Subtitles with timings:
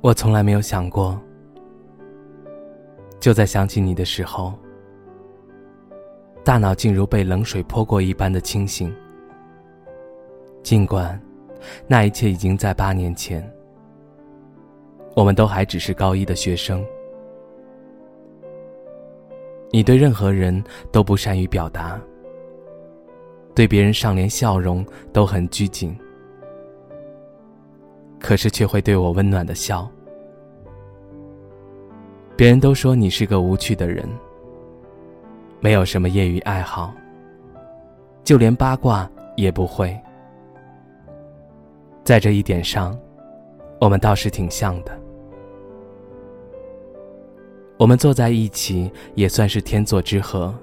[0.00, 1.20] 我从来没有想过，
[3.18, 4.54] 就在想起你的时候，
[6.44, 8.94] 大脑竟如被冷水泼过一般的清醒。
[10.62, 11.20] 尽管
[11.88, 13.44] 那一切已经在八年前，
[15.16, 16.84] 我们都还只是高一的学生。
[19.70, 20.62] 你对任何人
[20.92, 22.00] 都不善于表达，
[23.52, 25.98] 对别人上连笑容都很拘谨。
[28.18, 29.88] 可是却会对我温暖的笑。
[32.36, 34.08] 别人都说你是个无趣的人，
[35.60, 36.94] 没有什么业余爱好，
[38.22, 39.98] 就连八卦也不会。
[42.04, 42.98] 在这一点上，
[43.80, 44.98] 我们倒是挺像的。
[47.76, 50.54] 我们坐在一起也算是天作之合。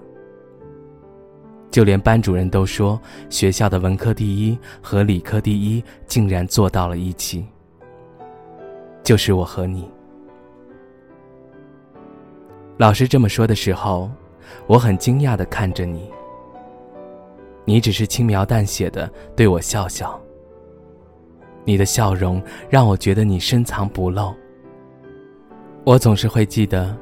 [1.70, 3.00] 就连班主任都说，
[3.30, 7.46] 学校的文科第一和理科第一竟然坐到了一起。
[9.04, 9.90] 就是我和你。
[12.78, 14.10] 老师这么说的时候，
[14.68, 16.10] 我很惊讶的看着你。
[17.66, 20.20] 你只是轻描淡写的对我笑笑。
[21.66, 24.34] 你的笑容让我觉得你深藏不露。
[25.84, 26.96] 我总是会记得，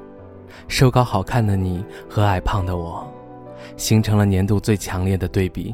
[0.68, 3.13] 瘦高好看的你和矮胖的我。
[3.78, 5.74] 形成了年度最强烈的对比，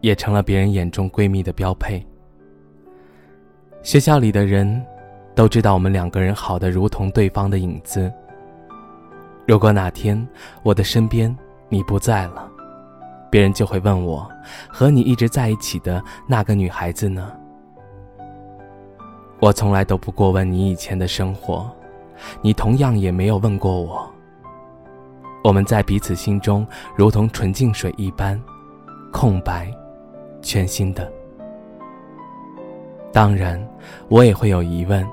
[0.00, 2.04] 也成了别人眼中闺蜜的标配。
[3.82, 4.84] 学校里的人
[5.34, 8.12] 都知道我们两个人好的如同对方的影子。
[9.46, 10.26] 如果哪天
[10.62, 11.34] 我的身边
[11.68, 12.50] 你不在了，
[13.30, 14.26] 别人就会问我，
[14.68, 17.30] 和你一直在一起的那个女孩子呢？
[19.40, 21.70] 我从来都不过问你以前的生活，
[22.40, 24.13] 你同样也没有问过我。
[25.44, 28.40] 我们在彼此心中如同纯净水一般，
[29.12, 29.70] 空白，
[30.40, 31.12] 全新的。
[33.12, 33.62] 当然，
[34.08, 35.06] 我也会有疑问：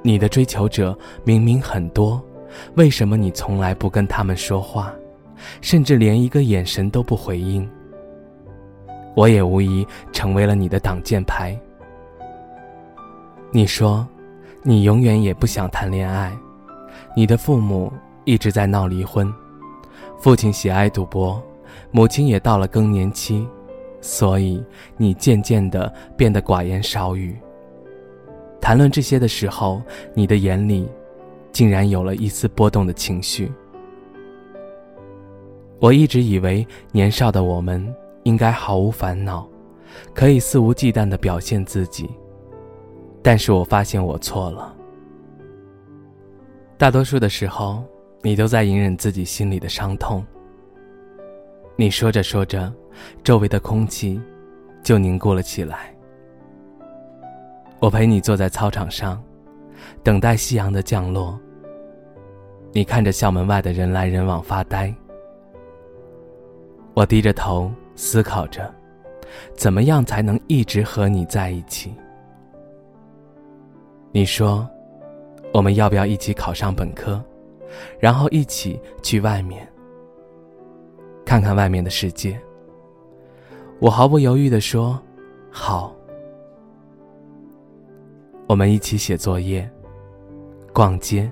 [0.00, 2.18] 你的追求者明明很多，
[2.76, 4.90] 为什么你从来不跟他们说话，
[5.60, 7.68] 甚至连一个眼神都不回应？
[9.14, 11.54] 我也无疑成为了你的挡箭牌。
[13.50, 14.08] 你说，
[14.62, 16.34] 你永远也不想谈恋爱，
[17.14, 17.92] 你的父母。
[18.26, 19.32] 一直在闹离婚，
[20.18, 21.40] 父亲喜爱赌博，
[21.92, 23.46] 母亲也到了更年期，
[24.00, 24.62] 所以
[24.96, 27.38] 你渐渐的变得寡言少语。
[28.60, 29.80] 谈论这些的时候，
[30.12, 30.88] 你的眼里
[31.52, 33.50] 竟然有了一丝波动的情绪。
[35.78, 37.94] 我一直以为年少的我们
[38.24, 39.48] 应该毫无烦恼，
[40.12, 42.10] 可以肆无忌惮的表现自己，
[43.22, 44.74] 但是我发现我错了。
[46.76, 47.84] 大多数的时候。
[48.26, 50.26] 你都在隐忍自己心里的伤痛。
[51.76, 52.72] 你说着说着，
[53.22, 54.20] 周围的空气
[54.82, 55.94] 就凝固了起来。
[57.78, 59.22] 我陪你坐在操场上，
[60.02, 61.38] 等待夕阳的降落。
[62.72, 64.92] 你看着校门外的人来人往发呆。
[66.94, 68.74] 我低着头思考着，
[69.54, 71.94] 怎么样才能一直和你在一起。
[74.10, 74.68] 你说，
[75.54, 77.24] 我们要不要一起考上本科？
[77.98, 79.66] 然后一起去外面，
[81.24, 82.40] 看看外面的世界。
[83.78, 84.98] 我毫不犹豫地说
[85.50, 85.94] ：“好。”
[88.48, 89.68] 我们一起写作业、
[90.72, 91.30] 逛街、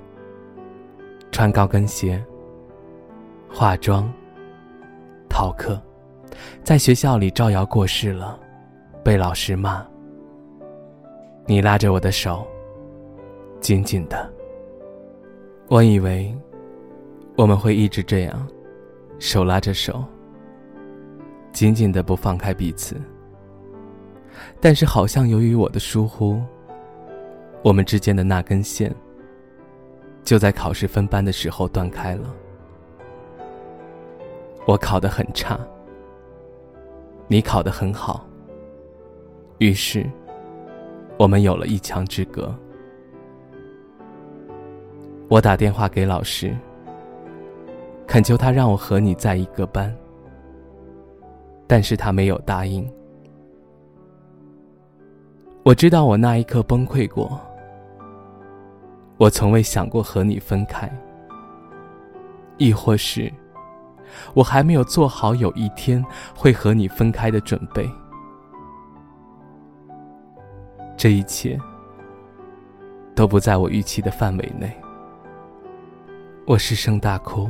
[1.31, 2.23] 穿高跟鞋、
[3.49, 4.13] 化妆、
[5.29, 5.81] 逃课，
[6.65, 8.39] 在学校里招摇过市了，
[9.05, 9.87] 被老师骂。
[11.47, 12.45] 你拉着我的手，
[13.61, 14.29] 紧紧的。
[15.69, 16.33] 我以为
[17.37, 18.47] 我们会一直这样，
[19.19, 20.05] 手拉着手，
[21.53, 23.01] 紧紧的不放开彼此。
[24.61, 26.41] 但是，好像由于我的疏忽，
[27.63, 28.95] 我们之间的那根线
[30.23, 32.35] 就在考试分班的时候断开了。
[34.67, 35.59] 我考得很差，
[37.27, 38.27] 你考得很好，
[39.59, 40.05] 于是
[41.19, 42.55] 我们有了一墙之隔。
[45.29, 46.55] 我打电话给老师，
[48.07, 49.93] 恳求他让我和你在一个班，
[51.67, 52.89] 但是他没有答应。
[55.65, 57.41] 我知道我那一刻崩溃过，
[59.17, 60.93] 我从未想过和你分开，
[62.59, 63.33] 亦或是，
[64.35, 66.05] 我还没有做好有一天
[66.37, 67.91] 会和你分开的准备。
[70.99, 71.59] 这一切
[73.15, 74.71] 都不在我预期的范围内。
[76.47, 77.49] 我失声大哭，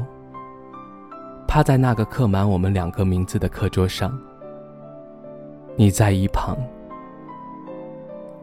[1.49, 4.17] 趴在那个刻满我们两个名字的课桌上。
[5.75, 6.57] 你在一旁，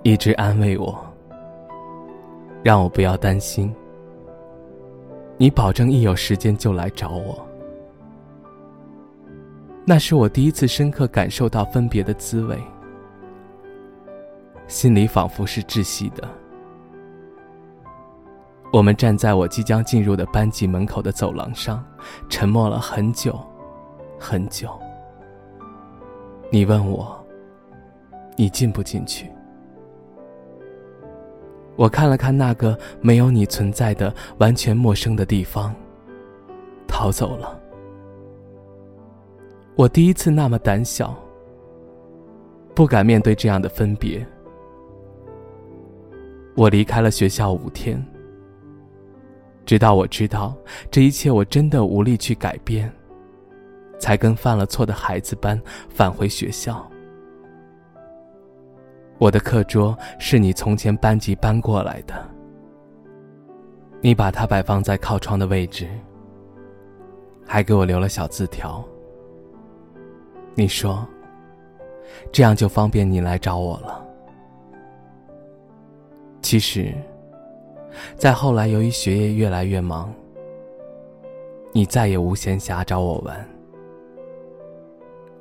[0.03, 0.99] 一直安慰我，
[2.61, 3.73] 让我不要担心。
[5.37, 7.47] 你保证一有时间就来找我。
[9.85, 12.61] 那是我第一次深刻感受到分别的滋味，
[14.67, 16.27] 心里仿佛是窒息的。
[18.71, 21.83] 我们站在我即将进入的班级门口的走廊上，
[22.29, 23.37] 沉默了很久，
[24.17, 24.69] 很久。
[26.49, 27.21] 你问我，
[28.37, 29.29] 你进不进去？
[31.75, 35.75] 我看了看那个没有你存在的完全陌生的地方，
[36.87, 37.59] 逃走了。
[39.75, 41.13] 我第一次那么胆小，
[42.73, 44.25] 不敢面对这样的分别。
[46.55, 48.05] 我离开了学校五天，
[49.65, 50.55] 直到我知道
[50.89, 52.91] 这一切我真的无力去改变，
[53.99, 55.59] 才跟犯了错的孩子般
[55.89, 56.85] 返回学校。
[59.17, 62.27] 我的课桌是你从前班级搬过来的，
[64.01, 65.87] 你把它摆放在靠窗的位置，
[67.45, 68.83] 还给我留了小字条。
[70.55, 71.07] 你说，
[72.31, 74.03] 这样就方便你来找我了。
[76.41, 76.91] 其实，
[78.15, 80.13] 再后来由于学业越来越忙，
[81.71, 83.49] 你再也无闲暇找我玩，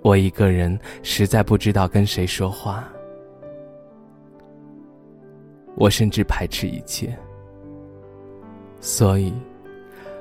[0.03, 2.89] 我一个人实在不知道跟谁说话。
[5.77, 7.17] 我甚至排斥一切，
[8.81, 9.33] 所以，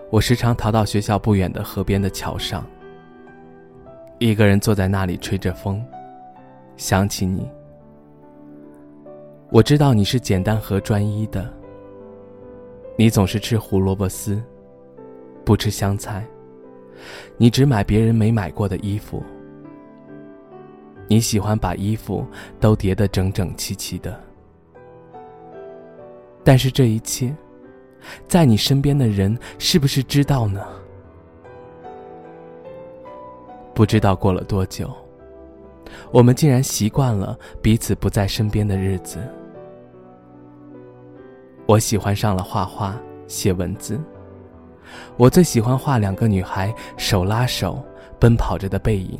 [0.09, 2.65] 我时常逃到学校不远的河边的桥上，
[4.19, 5.83] 一个人坐在那里吹着风，
[6.77, 7.49] 想起你。
[9.49, 11.51] 我知道你是简单和专一的，
[12.99, 14.43] 你总是吃胡萝卜丝，
[15.45, 16.27] 不吃香菜，
[17.37, 19.23] 你只买别人没买过的衣服，
[21.07, 22.27] 你喜欢把衣服
[22.59, 24.21] 都叠得整整齐齐的。
[26.43, 27.33] 但是这一切，
[28.27, 30.61] 在你身边的人是不是知道呢？
[33.73, 34.93] 不知道过了多久，
[36.11, 39.19] 我们竟然习惯了彼此不在身边的日子。
[41.69, 44.01] 我喜欢上了画画、写文字。
[45.17, 47.85] 我最喜欢画两个女孩手拉手
[48.19, 49.19] 奔跑着的背影。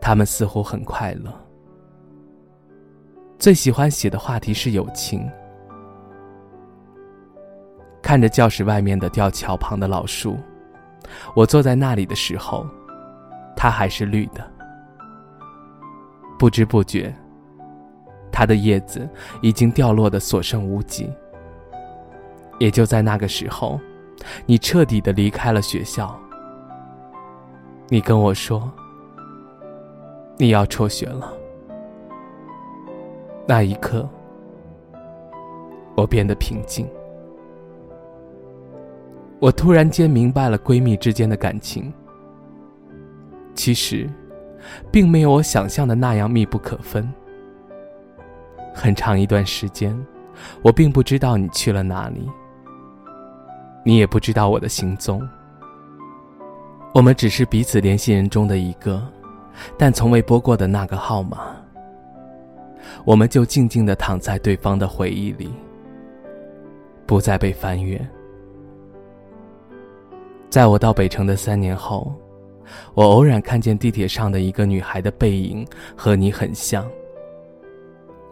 [0.00, 1.34] 她们似乎很快乐。
[3.40, 5.28] 最喜欢写的话题是友情。
[8.00, 10.38] 看着教室外面的吊桥旁的老树，
[11.34, 12.64] 我坐在那里的时候，
[13.56, 14.48] 它还是绿的。
[16.38, 17.12] 不知不觉，
[18.34, 19.08] 它的叶子
[19.40, 21.08] 已经掉落的所剩无几。
[22.58, 23.78] 也就在那个时候，
[24.44, 26.18] 你彻底的离开了学校。
[27.88, 28.68] 你跟我说，
[30.36, 31.32] 你要辍学了。
[33.46, 34.08] 那一刻，
[35.94, 36.88] 我变得平静。
[39.38, 41.92] 我突然间明白了闺蜜之间的感情，
[43.54, 44.08] 其实，
[44.90, 47.06] 并没有我想象的那样密不可分。
[48.74, 49.96] 很长一段时间，
[50.60, 52.28] 我并不知道你去了哪里，
[53.84, 55.26] 你也不知道我的行踪。
[56.92, 59.02] 我们只是彼此联系人中的一个，
[59.78, 61.56] 但从未拨过的那个号码。
[63.04, 65.50] 我们就静静的躺在对方的回忆里，
[67.06, 68.00] 不再被翻阅。
[70.50, 72.12] 在我到北城的三年后，
[72.94, 75.66] 我偶然看见地铁上的一个女孩的背影
[75.96, 76.86] 和你很像。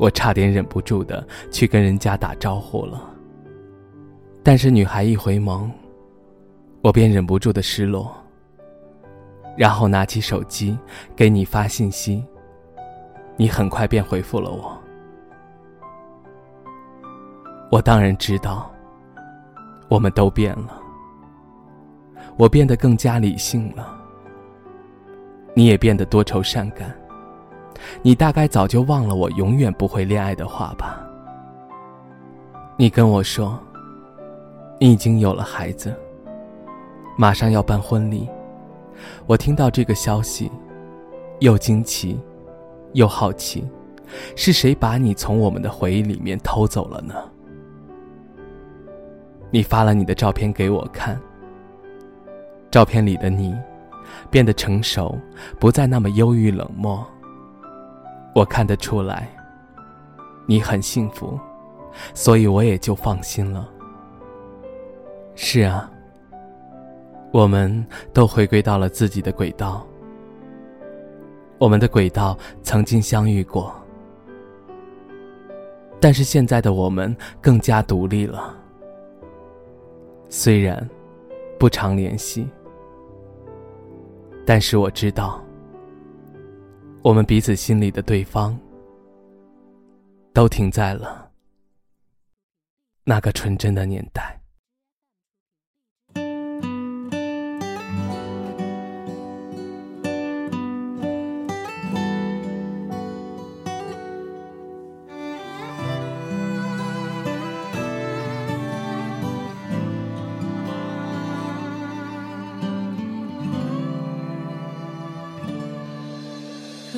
[0.02, 3.00] 我差点忍不住的去跟人家打招呼了，
[4.42, 5.70] 但是女孩一回眸，
[6.80, 8.12] 我便忍不住的失落。
[9.56, 10.76] 然后拿起手机
[11.14, 12.24] 给你发信息，
[13.36, 14.76] 你很快便回复了我。
[17.70, 18.68] 我当然知道，
[19.88, 20.82] 我们都变了。
[22.36, 23.96] 我变得更加理性了，
[25.54, 26.92] 你也变得多愁善感。
[28.02, 31.00] 你大概早就忘了我永远不会恋爱的话吧？
[32.76, 33.58] 你跟我说，
[34.80, 35.94] 你已经有了孩子，
[37.16, 38.28] 马上要办婚礼。
[39.26, 40.50] 我听到这个消息，
[41.40, 42.18] 又惊奇，
[42.92, 43.64] 又好奇，
[44.36, 47.14] 是谁把你从我们的回忆里面偷走了呢？
[49.50, 51.20] 你发了你的照片给我看。
[52.70, 53.54] 照片里的你，
[54.30, 55.18] 变得成熟，
[55.60, 57.06] 不再那么忧郁冷漠。
[58.34, 59.28] 我看得出来，
[60.46, 61.38] 你很幸福，
[62.14, 63.68] 所以我也就放心了。
[65.34, 65.90] 是啊，
[67.30, 69.86] 我们都回归到了自己的轨道。
[71.58, 73.72] 我们的轨道曾经相遇过，
[76.00, 78.56] 但是现在的我们更加独立了。
[80.28, 80.88] 虽然
[81.58, 82.48] 不常联系，
[84.44, 85.40] 但是我知道，
[87.02, 88.56] 我们彼此心里的对方，
[90.32, 91.30] 都停在了
[93.04, 94.41] 那个纯真的年代。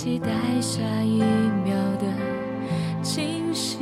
[0.00, 1.18] 期待下一
[1.64, 2.06] 秒的。
[3.02, 3.78] 惊喜，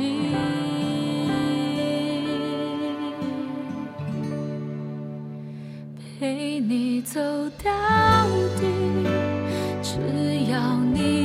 [6.19, 7.19] 陪你走
[7.63, 7.71] 到
[8.59, 8.65] 底，
[9.83, 9.99] 只
[10.51, 11.16] 要你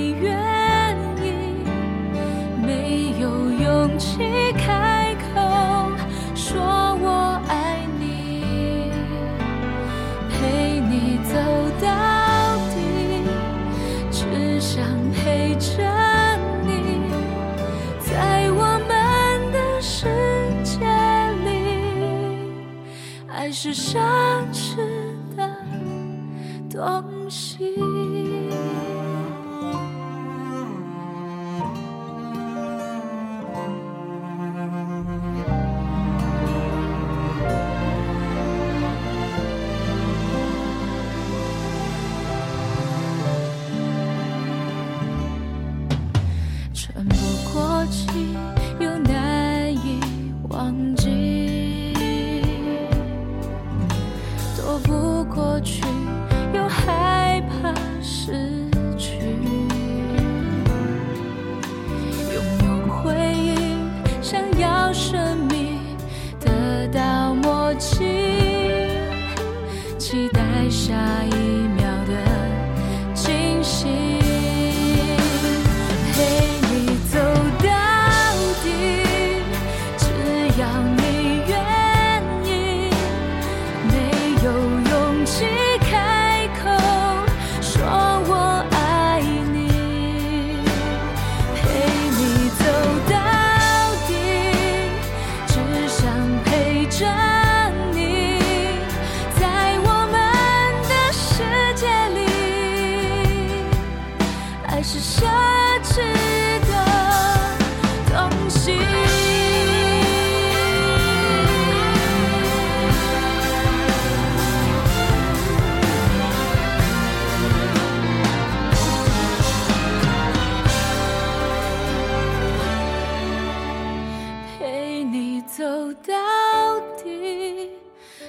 [125.82, 127.70] 走到底，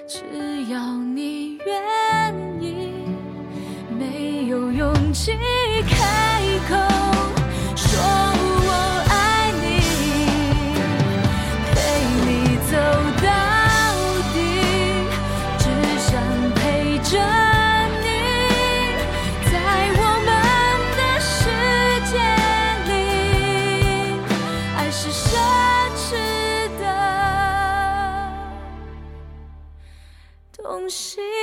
[0.07, 0.23] 只
[0.71, 2.95] 要你愿意，
[3.95, 5.37] 没有勇气
[30.83, 31.42] 东西。